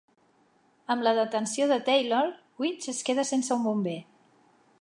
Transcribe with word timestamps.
Amb 0.93 1.05
la 1.07 1.13
detenció 1.19 1.69
de 1.73 1.79
Taylor, 1.91 2.33
Weech 2.65 2.91
es 2.97 3.05
queda 3.11 3.29
sense 3.35 3.57
un 3.61 3.71
bomber. 3.71 3.99